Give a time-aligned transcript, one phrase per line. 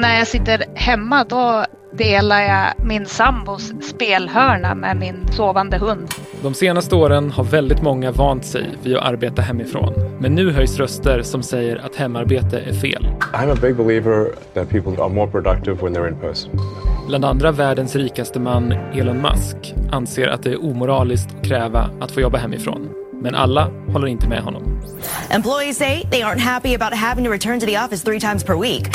[0.00, 6.08] När jag sitter hemma då delar jag min sambos spelhörna med min sovande hund.
[6.42, 9.94] De senaste åren har väldigt många vant sig vid att arbeta hemifrån.
[10.20, 13.06] Men nu höjs röster som säger att hemarbete är fel.
[13.32, 16.50] I'm a big believer that people are more productive when they're in person.
[17.06, 22.10] Bland andra världens rikaste man, Elon Musk, anser att det är omoraliskt att kräva att
[22.10, 22.88] få jobba hemifrån.
[23.22, 24.82] Men alla håller inte med honom.
[25.30, 28.60] Employees say they aren't happy about having to return to the office three times per
[28.60, 28.86] week.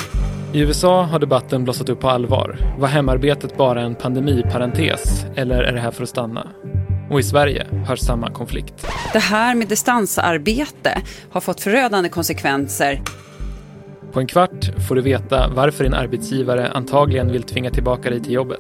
[0.56, 2.58] I USA har debatten blossat upp på allvar.
[2.78, 6.48] Var hemarbetet bara en pandemiparentes eller är det här för att stanna?
[7.10, 8.88] Och i Sverige hörs samma konflikt.
[9.14, 13.02] Det här med distansarbete har fått förödande konsekvenser.
[14.12, 18.34] På en kvart får du veta varför din arbetsgivare antagligen vill tvinga tillbaka dig till
[18.34, 18.60] jobbet.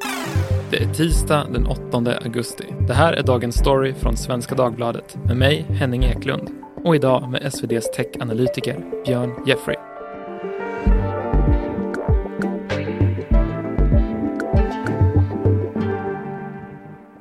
[0.71, 2.65] Det är tisdag den 8 augusti.
[2.87, 6.49] Det här är dagens story från Svenska Dagbladet med mig, Henning Eklund.
[6.83, 9.84] Och idag med SVDs techanalytiker Björn Jeffrey.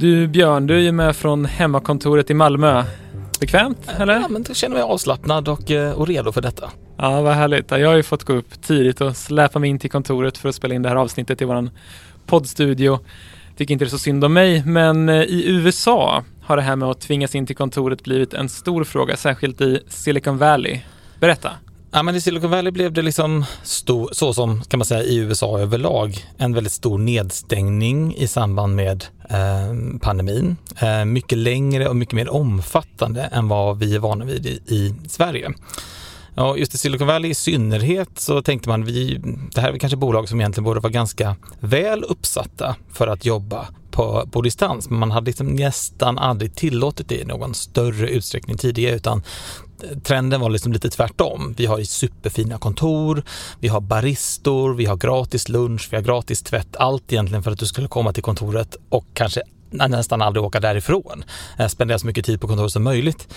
[0.05, 2.85] Du Björn, du är ju med från hemmakontoret i Malmö.
[3.41, 4.15] Bekvämt, eller?
[4.15, 6.71] Ja, men då känner mig avslappnad och, eh, och redo för detta.
[6.97, 7.71] Ja, vad härligt.
[7.71, 10.55] Jag har ju fått gå upp tidigt och släpa mig in till kontoret för att
[10.55, 11.71] spela in det här avsnittet i våran
[12.27, 12.99] poddstudio.
[13.57, 16.77] Tycker inte det är så synd om mig, men eh, i USA har det här
[16.77, 20.81] med att tvingas in till kontoret blivit en stor fråga, särskilt i Silicon Valley.
[21.21, 21.51] Berätta.
[21.97, 25.17] Ja, men I Silicon Valley blev det liksom stor, så som kan man säga i
[25.17, 30.57] USA överlag, en väldigt stor nedstängning i samband med eh, pandemin.
[30.79, 34.95] Eh, mycket längre och mycket mer omfattande än vad vi är vana vid i, i
[35.09, 35.53] Sverige.
[36.35, 39.21] Ja, just i Silicon Valley i synnerhet så tänkte man vi,
[39.55, 43.69] det här är kanske bolag som egentligen borde vara ganska väl uppsatta för att jobba
[43.95, 48.57] på, på distans, men man hade liksom nästan aldrig tillåtit det i någon större utsträckning
[48.57, 49.23] tidigare, utan
[50.03, 51.55] trenden var liksom lite tvärtom.
[51.57, 53.23] Vi har superfina kontor,
[53.61, 57.59] vi har baristor, vi har gratis lunch, vi har gratis tvätt, allt egentligen för att
[57.59, 61.25] du skulle komma till kontoret och kanske nästan aldrig åka därifrån.
[61.59, 63.35] Eh, spendera så mycket tid på kontoret som möjligt.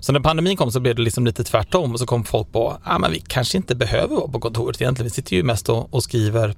[0.00, 2.78] Så när pandemin kom så blev det liksom lite tvärtom och så kom folk på,
[2.84, 5.04] ja ah, men vi kanske inte behöver vara på kontoret egentligen.
[5.04, 6.54] Vi sitter ju mest och, och skriver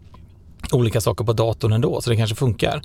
[0.72, 2.82] olika saker på datorn ändå, så det kanske funkar.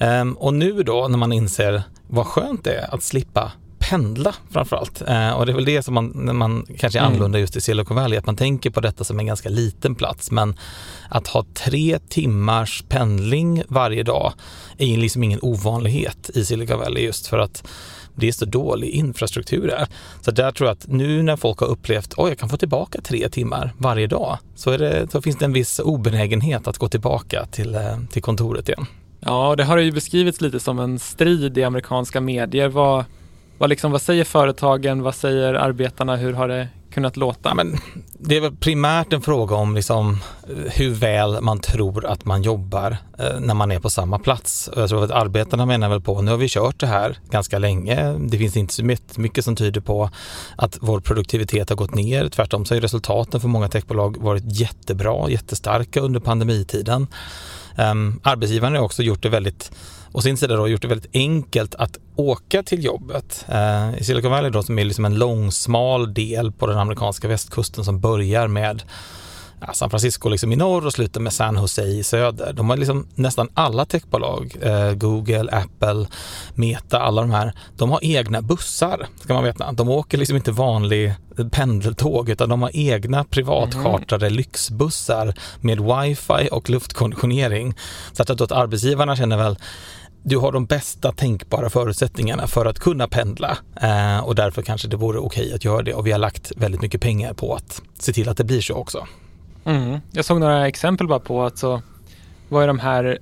[0.00, 3.52] Um, och nu då när man inser vad skönt det är att slippa
[3.90, 5.02] pendla framförallt.
[5.08, 7.12] Eh, och det är väl det som man, man kanske är mm.
[7.12, 10.30] annorlunda just i Silicon Valley, att man tänker på detta som en ganska liten plats.
[10.30, 10.56] Men
[11.08, 14.32] att ha tre timmars pendling varje dag
[14.78, 17.68] är liksom ingen ovanlighet i Silicon Valley just för att
[18.14, 19.86] det är så dålig infrastruktur där.
[20.20, 23.00] Så där tror jag att nu när folk har upplevt, oj jag kan få tillbaka
[23.00, 26.88] tre timmar varje dag, så, är det, så finns det en viss obenägenhet att gå
[26.88, 28.86] tillbaka till, eh, till kontoret igen.
[29.20, 32.68] Ja, det har ju beskrivits lite som en strid i amerikanska medier.
[32.68, 33.04] Vad,
[33.58, 37.54] vad, liksom, vad säger företagen, vad säger arbetarna, hur har det kunnat låta?
[37.54, 37.76] Men
[38.12, 42.42] det är väl primärt en fråga om liksom eh, hur väl man tror att man
[42.42, 44.70] jobbar eh, när man är på samma plats.
[44.76, 48.12] Jag tror att arbetarna menar väl på, nu har vi kört det här ganska länge.
[48.12, 48.84] Det finns inte så
[49.20, 50.10] mycket som tyder på
[50.56, 52.28] att vår produktivitet har gått ner.
[52.28, 57.06] Tvärtom så har resultaten för många techbolag varit jättebra, jättestarka under pandemitiden.
[57.78, 59.70] Um, arbetsgivaren har också gjort det väldigt
[60.12, 63.44] och sin sida då gjort det väldigt enkelt att åka till jobbet.
[63.48, 67.84] Eh, I Silicon Valley då som är liksom en långsmal del på den amerikanska västkusten
[67.84, 68.82] som börjar med
[69.66, 72.52] ja, San Francisco liksom i norr och slutar med San Jose i söder.
[72.52, 76.06] De har liksom nästan alla techbolag, eh, Google, Apple,
[76.54, 79.72] Meta, alla de här, de har egna bussar, ska man veta.
[79.72, 81.14] De åker liksom inte vanlig
[81.50, 84.36] pendeltåg utan de har egna privatchartrade mm.
[84.36, 87.74] lyxbussar med wifi och luftkonditionering.
[88.12, 89.56] Så att, att arbetsgivarna känner väl
[90.24, 94.96] du har de bästa tänkbara förutsättningarna för att kunna pendla eh, och därför kanske det
[94.96, 98.12] vore okej att göra det och vi har lagt väldigt mycket pengar på att se
[98.12, 99.06] till att det blir så också.
[99.64, 100.00] Mm.
[100.12, 101.82] Jag såg några exempel bara på att så
[102.48, 103.18] var de här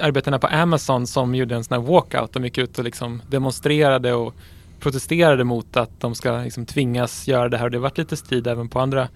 [0.00, 2.32] arbetarna på Amazon som gjorde en sån här walkout.
[2.32, 4.34] De gick ut och liksom demonstrerade och
[4.80, 8.16] protesterade mot att de ska liksom tvingas göra det här och det har varit lite
[8.16, 9.08] strid även på andra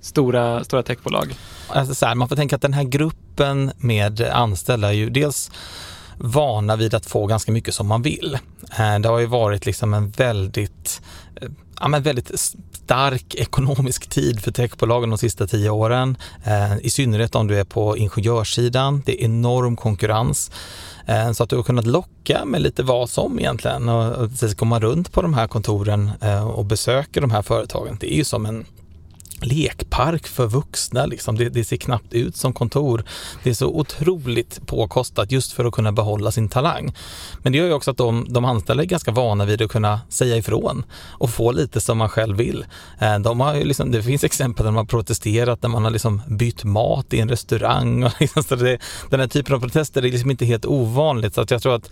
[0.00, 1.34] stora, stora techbolag.
[1.68, 5.50] Alltså så här, man får tänka att den här gruppen med anställda är ju dels
[6.18, 8.38] vana vid att få ganska mycket som man vill.
[8.78, 11.02] Eh, det har ju varit liksom en väldigt,
[11.36, 11.48] eh,
[11.80, 12.30] ja men väldigt
[12.84, 16.16] stark ekonomisk tid för techbolagen de sista tio åren.
[16.44, 19.02] Eh, I synnerhet om du är på ingenjörssidan.
[19.06, 20.50] Det är enorm konkurrens.
[21.06, 25.12] Eh, så att du har kunnat locka med lite vad som egentligen och komma runt
[25.12, 27.96] på de här kontoren eh, och besöka de här företagen.
[28.00, 28.64] Det är ju som en
[29.40, 31.06] lekpark för vuxna.
[31.06, 31.36] Liksom.
[31.36, 33.04] Det, det, ser knappt ut som kontor.
[33.42, 36.94] Det är så otroligt påkostat just för att kunna behålla sin talang.
[37.42, 40.00] Men det gör ju också att de, de anställda är ganska vana vid att kunna
[40.08, 42.66] säga ifrån och få lite som man själv vill.
[42.98, 46.22] Eh, de har liksom, det finns exempel där man har protesterat när man har liksom
[46.26, 48.04] bytt mat i en restaurang.
[48.04, 48.78] Och liksom, så det,
[49.10, 51.34] den här typen av protester är liksom inte helt ovanligt.
[51.34, 51.90] Så att jag tror att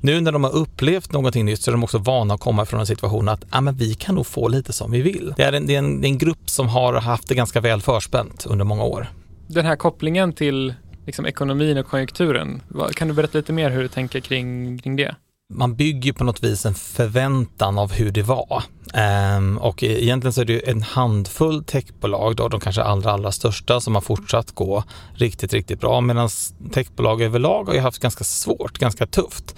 [0.00, 2.80] nu när de har upplevt någonting nytt så är de också vana att komma från
[2.80, 5.34] en situation att ah, men vi kan nog få lite som vi vill.
[5.36, 7.60] Det är en, det är en, det är en grupp som har haft det ganska
[7.60, 9.06] väl förspänt under många år.
[9.46, 10.74] Den här kopplingen till
[11.06, 12.62] liksom, ekonomin och konjunkturen,
[12.94, 15.14] kan du berätta lite mer hur du tänker kring, kring det?
[15.48, 18.62] Man bygger på något vis en förväntan av hur det var.
[19.36, 23.32] Um, och e-, egentligen så är det en handfull techbolag, då, de kanske allra, allra
[23.32, 24.84] största, som har fortsatt gå
[25.14, 26.00] riktigt, riktigt bra.
[26.00, 26.28] Medan
[26.72, 29.56] techbolag överlag har ju haft ganska svårt, ganska tufft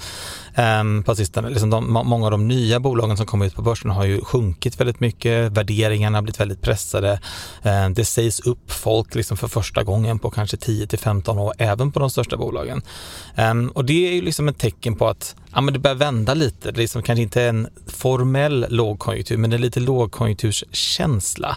[0.57, 1.51] um, på sistone.
[1.51, 4.81] Liksom de, många av de nya bolagen som kommer ut på börsen har ju sjunkit
[4.81, 5.53] väldigt mycket.
[5.53, 7.21] Värderingarna har blivit väldigt pressade.
[7.63, 11.53] Um, det sägs upp folk liksom för första gången på kanske 10 till 15 år,
[11.59, 12.83] även på de största bolagen.
[13.37, 16.35] Um, och det är ju liksom ett tecken på att ja, men det börjar vända
[16.35, 16.71] lite.
[16.71, 21.57] Det är liksom kanske inte en formell lågkonjunktur, men det är lite lågkonjunkturskänsla.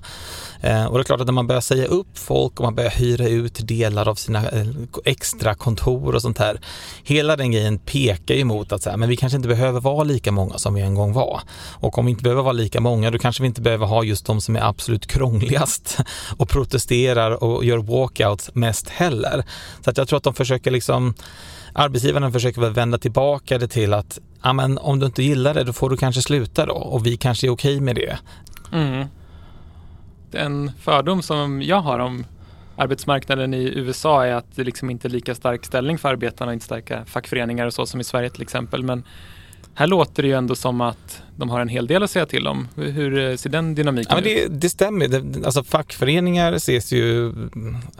[0.62, 2.92] Eh, och det är klart att när man börjar säga upp folk och man börjar
[2.92, 4.68] hyra ut delar av sina eh,
[5.06, 6.62] extra kontor och sånt här.
[7.04, 10.04] Hela den grejen pekar ju mot att så här, men vi kanske inte behöver vara
[10.04, 11.42] lika många som vi en gång var.
[11.70, 14.26] Och om vi inte behöver vara lika många, då kanske vi inte behöver ha just
[14.26, 15.98] de som är absolut krångligast
[16.38, 19.44] och protesterar och gör walkouts mest heller.
[19.84, 21.14] Så att jag tror att de försöker liksom
[21.74, 24.20] Arbetsgivaren försöker väl vända tillbaka det till att
[24.54, 27.48] men, om du inte gillar det då får du kanske sluta då och vi kanske
[27.48, 28.18] är okej med det.
[28.72, 29.08] Mm.
[30.32, 32.26] En fördom som jag har om
[32.76, 36.66] arbetsmarknaden i USA är att det liksom inte är lika stark ställning för arbetarna, inte
[36.66, 38.84] starka fackföreningar och så som i Sverige till exempel.
[38.84, 39.04] Men
[39.74, 42.48] här låter det ju ändå som att de har en hel del att säga till
[42.48, 42.68] om.
[42.76, 45.08] Hur eh, ser den dynamiken ja, det, det, stämmer.
[45.08, 47.34] Det, alltså fackföreningar ses ju,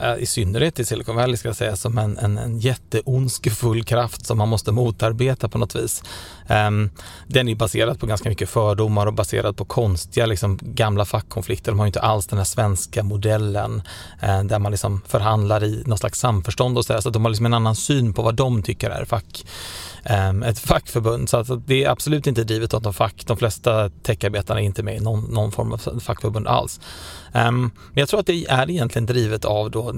[0.02, 4.26] äh, i synnerhet i Silicon Valley ska jag säga, som en, en, en jätteondskefull kraft
[4.26, 6.04] som man måste motarbeta på något vis.
[6.48, 6.90] Um,
[7.28, 11.72] den är baserad på ganska mycket fördomar och baserad på konstiga liksom, gamla fackkonflikter.
[11.72, 13.82] De har ju inte alls den här svenska modellen
[14.24, 17.02] uh, där man liksom förhandlar i något slags samförstånd och så där.
[17.02, 19.46] Så de har liksom en annan syn på vad de tycker är fack
[20.30, 21.30] um, ett fackförbund.
[21.30, 24.95] Så att det är absolut inte drivet av fack de flesta techarbetarna är inte med
[24.95, 26.80] i någon, någon form av fackförbund alls.
[27.33, 29.95] Um, men jag tror att det är egentligen drivet av då,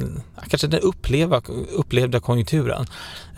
[0.50, 1.41] kanske den uppleva,
[1.71, 2.85] upplevda konjunkturen.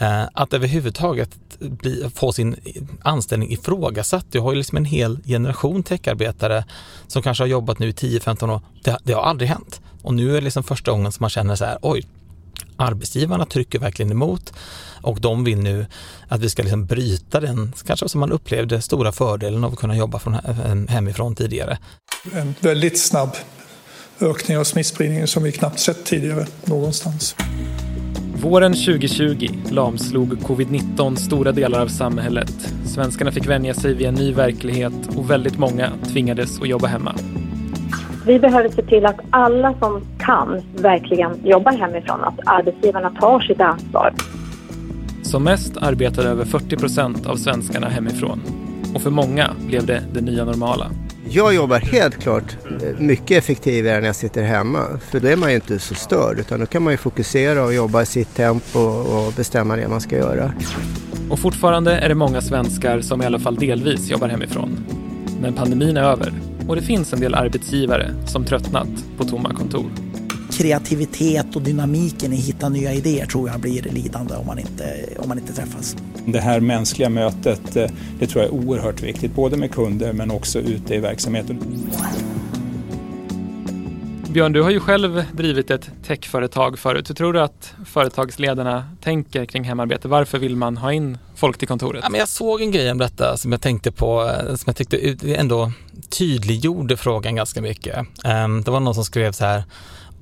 [0.02, 2.56] Uh, att överhuvudtaget bli, få sin
[3.02, 4.26] anställning ifrågasatt.
[4.32, 6.66] Du har ju liksom en hel generation techarbetare
[7.08, 8.62] som kanske har jobbat nu i 10-15 år.
[8.84, 9.82] Det, det har aldrig hänt.
[10.02, 12.08] Och nu är det liksom första gången som man känner så här, oj,
[12.78, 14.54] arbetsgivarna trycker verkligen emot
[15.02, 15.86] och de vill nu
[16.28, 19.98] att vi ska liksom bryta den, kanske som man upplevde, stora fördelen av att kunna
[19.98, 20.34] jobba från
[20.90, 21.78] hemifrån tidigare.
[22.34, 23.30] En väldigt snabb
[24.20, 27.36] ökning av smittspridningen som vi knappt sett tidigare någonstans.
[28.42, 32.74] Våren 2020 lamslog covid-19 stora delar av samhället.
[32.86, 37.16] Svenskarna fick vänja sig vid en ny verklighet och väldigt många tvingades att jobba hemma.
[38.26, 43.62] Vi behöver se till att alla som kan verkligen jobbar hemifrån, att arbetsgivarna tar sitt
[43.62, 44.14] ansvar.
[45.24, 48.42] Som mest arbetade över 40 procent av svenskarna hemifrån.
[48.96, 50.92] Och för många blev det det nya normala.
[51.30, 54.80] Jag jobbar helt klart eh, mycket effektivare när jag sitter hemma.
[55.00, 57.74] För då är man ju inte så störd utan då kan man ju fokusera och
[57.74, 60.52] jobba i sitt tempo och bestämma det man ska göra.
[61.30, 64.86] Och fortfarande är det många svenskar som i alla fall delvis jobbar hemifrån.
[65.42, 66.34] Men pandemin är över
[66.68, 69.92] och det finns en del arbetsgivare som tröttnat på tomma kontor
[70.58, 75.08] kreativitet och dynamiken i att hitta nya idéer tror jag blir lidande om man inte,
[75.18, 75.96] om man inte träffas.
[76.26, 80.32] Det här mänskliga mötet, eh, det tror jag är oerhört viktigt, både med kunder men
[80.32, 81.60] också ute i verksamheten.
[84.36, 87.10] Björn, du har ju själv drivit ett techföretag förut.
[87.10, 90.08] Hur tror du att företagsledarna tänker kring hemarbete?
[90.08, 92.00] Varför vill man ha in folk till kontoret?
[92.04, 94.76] Ja, men jag såg en grej om detta som jag tänkte på, eh, som jag
[94.76, 95.72] tyckte ändå
[96.10, 98.08] tydliggjorde frågan ganska mycket.
[98.24, 99.64] Ehm, det var någon som skrev så här,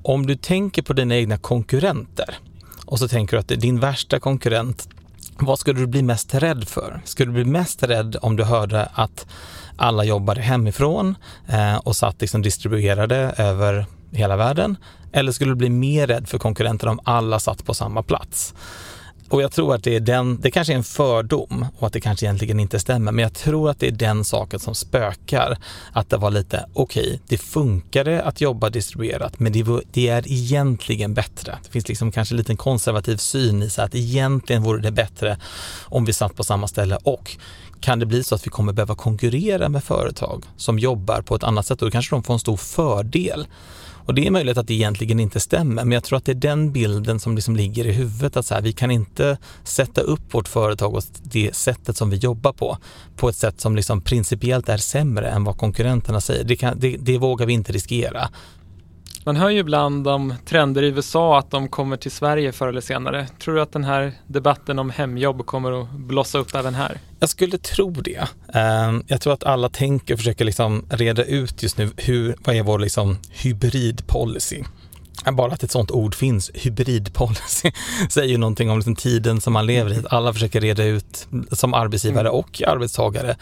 [0.02, 2.34] om du tänker på dina egna konkurrenter
[2.86, 4.88] och så tänker du att det är din värsta konkurrent,
[5.38, 7.02] vad skulle du bli mest rädd för?
[7.04, 9.26] Skulle du bli mest rädd om du hörde att
[9.76, 11.14] alla jobbade hemifrån
[11.48, 14.76] eh, och satt liksom distribuerade över hela världen?
[15.12, 18.54] Eller skulle du bli mer rädd för konkurrenterna om alla satt på samma plats?
[19.28, 22.00] Och jag tror att det är den, det kanske är en fördom och att det
[22.00, 25.58] kanske egentligen inte stämmer, men jag tror att det är den saken som spökar.
[25.92, 30.32] Att det var lite, okej, okay, det funkade att jobba distribuerat, men det, det, är
[30.32, 31.58] egentligen bättre.
[31.64, 35.38] Det finns liksom kanske en liten konservativ syn i sig att egentligen vore det bättre
[35.84, 37.36] om vi satt på samma ställe och
[37.80, 41.44] kan det bli så att vi kommer behöva konkurrera med företag som jobbar på ett
[41.44, 43.46] annat sätt och då kanske de får en stor fördel
[44.06, 46.34] och det är möjligt att det egentligen inte stämmer, men jag tror att det är
[46.34, 48.36] den bilden som liksom ligger i huvudet.
[48.36, 52.16] Att så här, vi kan inte sätta upp vårt företag och det sättet som vi
[52.16, 52.78] jobbar på,
[53.16, 56.44] på ett sätt som liksom principiellt är sämre än vad konkurrenterna säger.
[56.44, 58.28] Det, kan, det, det vågar vi inte riskera.
[59.26, 62.80] Man hör ju ibland om trender i USA att de kommer till Sverige förr eller
[62.80, 63.26] senare.
[63.38, 66.98] Tror du att den här debatten om hemjobb kommer att blossa upp även här?
[67.20, 68.28] Jag skulle tro det.
[68.54, 72.56] Ehm, jag tror att alla tänker och försöker liksom reda ut just nu hur, vad
[72.56, 74.62] är vår liksom hybridpolicy?
[75.32, 77.72] Bara att ett sånt ord finns, hybridpolicy,
[78.10, 80.02] säger ju någonting om liksom tiden som man lever i.
[80.10, 82.38] Alla försöker reda ut som arbetsgivare mm.
[82.38, 83.36] och arbetstagare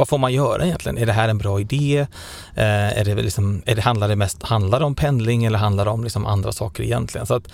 [0.00, 0.98] vad får man göra egentligen?
[0.98, 2.06] Är det här en bra idé?
[2.54, 5.84] Eh, är det liksom, är det, handlar det mest handlar det om pendling eller handlar
[5.84, 7.26] det om liksom andra saker egentligen?
[7.26, 7.48] Så att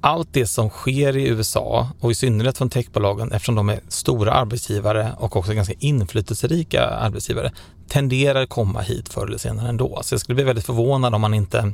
[0.00, 4.32] allt det som sker i USA och i synnerhet från techbolagen eftersom de är stora
[4.32, 7.52] arbetsgivare och också ganska inflytelserika arbetsgivare
[7.88, 10.00] tenderar komma hit förr eller senare ändå.
[10.02, 11.72] Så jag skulle bli väldigt förvånad om man inte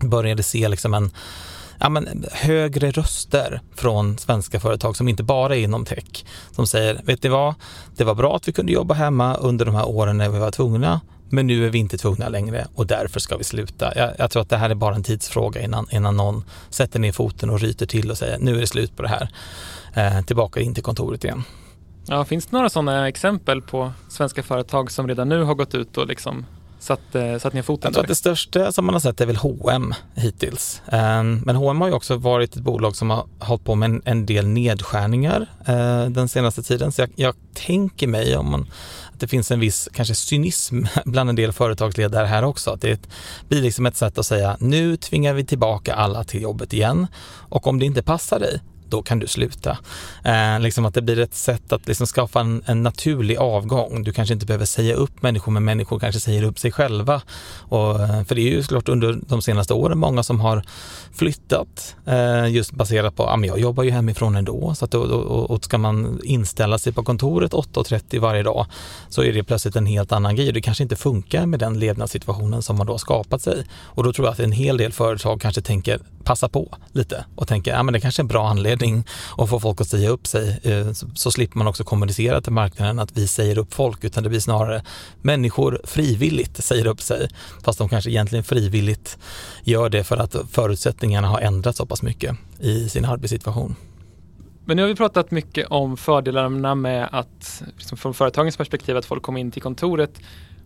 [0.00, 1.10] började se liksom en
[1.80, 6.24] ja, men, högre röster från svenska företag som inte bara är inom tech.
[6.50, 7.54] Som säger, vet ni vad?
[7.96, 10.50] Det var bra att vi kunde jobba hemma under de här åren när vi var
[10.50, 11.00] tvungna.
[11.32, 13.92] Men nu är vi inte tvungna längre och därför ska vi sluta.
[13.96, 17.12] Jag, jag tror att det här är bara en tidsfråga innan, innan någon sätter ner
[17.12, 19.30] foten och ryter till och säger nu är det slut på det här.
[19.94, 21.42] Eh, tillbaka in till kontoret igen.
[22.06, 25.96] Ja, finns det några sådana exempel på svenska företag som redan nu har gått ut
[25.96, 26.46] och liksom
[26.80, 29.26] satt, eh, satt ner foten Jag tror att det största som man har sett är
[29.26, 30.82] väl H&M hittills.
[30.92, 34.26] Ehm, men H&M har ju också varit ett bolag som har hållit på med en,
[34.26, 36.92] del nedskärningar eh, den senaste tiden.
[36.92, 38.70] Så jag, jag tänker mig om man,
[39.12, 42.70] att det finns en viss kanske cynism bland en del företagsledare här också.
[42.70, 43.08] Att det
[43.48, 47.06] blir liksom ett sätt att säga nu tvingar vi tillbaka alla till jobbet igen
[47.48, 48.60] och om det inte passar dig
[48.90, 49.78] då kan du sluta.
[50.24, 54.04] Eh, liksom att det blir ett sätt att liksom skapa en, en, naturlig avgång.
[54.04, 57.22] Du kanske inte behöver säga upp människor, men människor kanske säger upp sig själva.
[57.58, 60.62] Och, eh, för det är ju såklart under de senaste åren många som har
[61.12, 65.50] flyttat eh, just baserat på, att jag jobbar ju hemifrån ändå, så att då, och,
[65.50, 68.66] och ska man inställa sig på kontoret 8.30 varje dag
[69.08, 70.52] så är det plötsligt en helt annan grej.
[70.52, 73.64] Det kanske inte funkar med den levnadssituationen som man då har skapat sig.
[73.82, 77.48] Och då tror jag att en hel del företag kanske tänker passa på lite och
[77.48, 78.79] tänker, ja men det kanske är en bra anledning
[79.38, 80.60] att få folk att säga upp sig.
[80.62, 84.28] Eh, så slipper man också kommunicera till marknaden att vi säger upp folk, utan det
[84.28, 84.82] blir snarare
[85.22, 87.28] människor frivilligt säger upp sig.
[87.64, 89.18] Fast de kanske egentligen frivilligt
[89.64, 93.76] gör det för att förutsättningarna har ändrats så pass mycket i sin arbetssituation.
[94.64, 99.04] Men nu har vi pratat mycket om fördelarna med att, liksom från företagens perspektiv, att
[99.04, 100.20] folk kommer in till kontoret.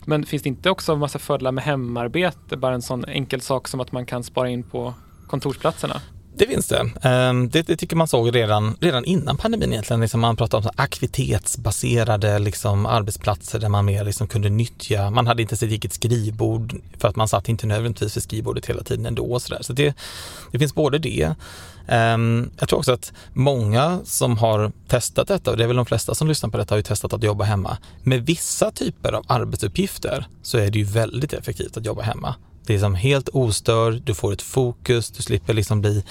[0.05, 2.57] Men finns det inte också en massa fördelar med hemarbete?
[2.57, 4.93] Bara en sån enkel sak som att man kan spara in på
[5.27, 6.01] kontorsplatserna?
[6.37, 6.91] Det finns det.
[7.01, 7.61] Ehm, det.
[7.61, 10.01] Det, tycker man såg redan, redan innan pandemin egentligen.
[10.01, 15.41] Liksom man pratade om aktivitetsbaserade liksom arbetsplatser där man mer liksom kunde nyttja, man hade
[15.41, 19.39] inte sitt eget skrivbord för att man satt inte nödvändigtvis vid skrivbordet hela tiden ändå.
[19.39, 19.61] Så, där.
[19.61, 19.95] så det,
[20.51, 21.35] det finns både det.
[21.87, 25.85] Ehm, jag tror också att många som har testat detta, och det är väl de
[25.85, 27.77] flesta som lyssnar på detta, har ju testat att jobba hemma.
[28.03, 32.35] Med vissa typer av arbetsuppgifter så är det ju väldigt effektivt att jobba hemma.
[32.67, 36.03] Det är som helt ostörd, du får ett fokus, du slipper liksom bli,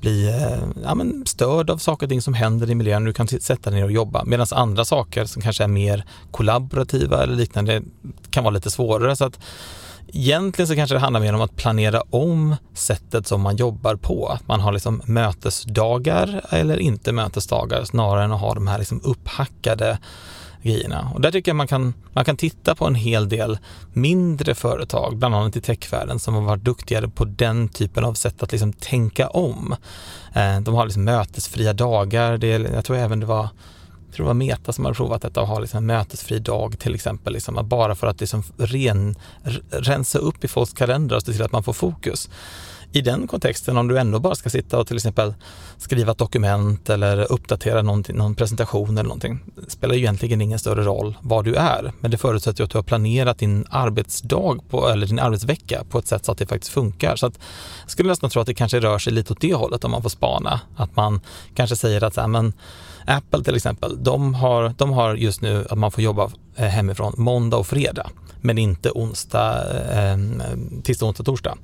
[0.00, 3.04] bli eh, ja, men störd av saker och ting som händer i miljön.
[3.04, 4.24] Du kan sätta dig ner och jobba.
[4.24, 7.82] Medan andra saker som kanske är mer kollaborativa eller liknande
[8.30, 9.16] kan vara lite svårare.
[9.16, 9.38] Så att
[10.14, 14.26] Egentligen så kanske det handlar mer om att planera om sättet som man jobbar på.
[14.26, 19.00] Att man har liksom mötesdagar eller inte mötesdagar snarare än att ha de här liksom
[19.04, 19.98] upphackade
[20.62, 21.10] grejerna.
[21.14, 23.58] Och där tycker jag man kan, man kan titta på en hel del
[23.92, 28.42] mindre företag, bland annat i techvärlden, som har varit duktigare på den typen av sätt
[28.42, 29.74] att liksom tänka om.
[30.34, 32.38] Eh, de har liksom mötesfria dagar.
[32.38, 33.48] Det, jag tror även det var
[34.12, 36.78] jag tror det var Meta som hade provat detta och ha liksom en mötesfri dag
[36.78, 37.32] till exempel.
[37.32, 39.14] Liksom, bara för att liksom ren,
[39.70, 42.28] rensa upp i folks kalendrar och se till att man får fokus
[42.92, 45.34] i den kontexten, om du ändå bara ska sitta och till exempel
[45.76, 51.16] skriva ett dokument eller uppdatera någon, presentation eller någonting, spelar ju egentligen ingen större roll
[51.20, 51.92] var du är.
[52.00, 55.98] Men det förutsätter ju att du har planerat din arbetsdag på, eller din arbetsvecka på
[55.98, 57.16] ett sätt så att det faktiskt funkar.
[57.16, 57.38] Så att,
[57.82, 60.02] jag skulle nästan tro att det kanske rör sig lite åt det hållet om man
[60.02, 60.60] får spana.
[60.76, 61.20] Att man
[61.54, 62.52] kanske säger att så här, men
[63.06, 67.14] Apple till exempel, de har, de har just nu att man får jobba eh, hemifrån
[67.16, 68.10] måndag och fredag
[68.42, 70.18] men inte onsdag, eh,
[70.82, 71.58] tisdag, onsdag, torsdag.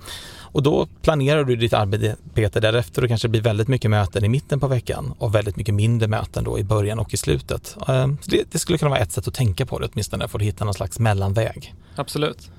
[0.53, 4.61] Och då planerar du ditt arbete därefter och kanske blir väldigt mycket möten i mitten
[4.61, 7.77] på veckan och väldigt mycket mindre möten då i början och i slutet.
[7.89, 10.39] Ehm, så det, det, skulle kunna vara ett sätt att tänka på det åtminstone för
[10.39, 11.75] att hitta någon slags mellanväg.
[11.97, 12.51] Absolut.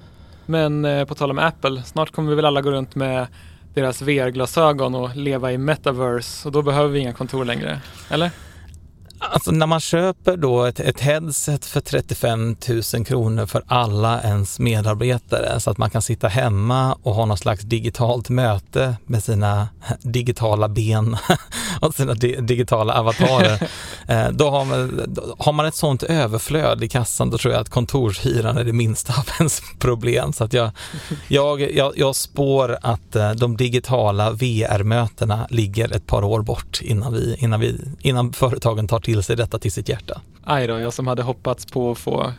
[0.46, 3.27] Men eh, på tal om Apple, snart kommer vi väl alla gå runt med
[3.74, 8.31] deras VR-glasögon och leva i metaverse och då behöver vi inga kontor längre, eller?
[9.31, 12.55] Alltså när man köper då ett, ett headset för 35
[12.93, 17.39] 000 kronor för alla ens medarbetare så att man kan sitta hemma och ha något
[17.39, 19.67] slags digitalt möte med sina
[20.01, 21.17] digitala ben
[21.81, 23.69] och sina di digitala avatarer.
[24.09, 25.07] Eh, då har man,
[25.39, 29.13] har man ett sånt överflöd i kassan, då tror jag att kontorshyran är det minsta
[29.13, 30.33] av ens problem.
[30.33, 30.71] Så att jag,
[31.27, 37.13] jag, jag, jag spår att eh, de digitala VR-mötena ligger ett par år bort innan,
[37.13, 40.21] vi, innan, vi, innan företagen tar till sig detta till sitt hjärta.
[40.43, 42.33] Aj då, jag som hade hoppats på att få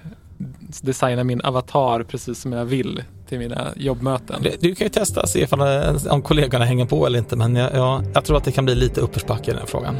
[0.83, 4.43] designa min avatar precis som jag vill till mina jobbmöten.
[4.61, 7.75] Du kan ju testa, se ifall, eh, om kollegorna hänger på eller inte, men jag,
[7.75, 9.95] jag, jag tror att det kan bli lite uppförsbacke i den frågan.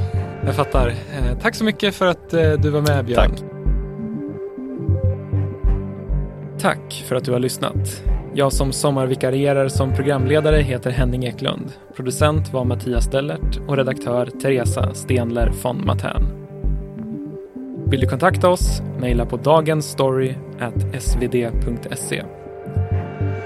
[0.47, 0.89] Jag fattar.
[0.89, 3.31] Eh, tack så mycket för att eh, du var med Björn.
[3.31, 3.45] Tack.
[6.61, 8.03] Tack för att du har lyssnat.
[8.35, 11.73] Jag som sommarvikarierar som programledare heter Henning Eklund.
[11.97, 16.40] Producent var Mattias Dellert och redaktör Teresa Stenler von Matern.
[17.91, 18.83] Vill du kontakta oss?
[18.99, 22.23] Mejla på dagensstory.svd.se.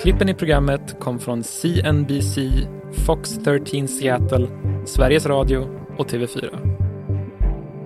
[0.03, 2.39] Klippen i programmet kom från CNBC,
[3.07, 4.49] Fox 13 Seattle,
[4.87, 6.49] Sveriges Radio och TV4.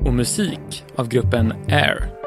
[0.06, 2.17] Och musik av gruppen Air